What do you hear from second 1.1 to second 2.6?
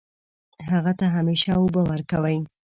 همیشه اوبه ورکوئ